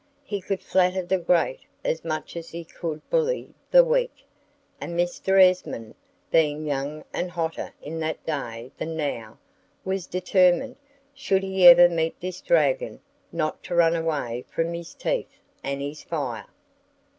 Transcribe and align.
He 0.23 0.41
could 0.41 0.63
flatter 0.63 1.03
the 1.05 1.19
great 1.19 1.59
as 1.85 2.03
much 2.03 2.35
as 2.35 2.49
he 2.49 2.63
could 2.65 3.07
bully 3.11 3.53
the 3.69 3.83
weak; 3.83 4.25
and 4.79 4.97
Mr. 4.99 5.39
Esmond, 5.39 5.93
being 6.31 6.65
younger 6.65 7.05
and 7.13 7.29
hotter 7.29 7.71
in 7.83 7.99
that 7.99 8.25
day 8.25 8.71
than 8.79 8.97
now, 8.97 9.37
was 9.85 10.07
determined, 10.07 10.77
should 11.13 11.43
he 11.43 11.67
ever 11.67 11.87
meet 11.87 12.19
this 12.19 12.41
dragon, 12.41 12.99
not 13.31 13.61
to 13.61 13.75
run 13.75 13.95
away 13.95 14.43
from 14.49 14.73
his 14.73 14.95
teeth 14.95 15.37
and 15.63 15.83
his 15.83 16.01
fire. 16.01 16.47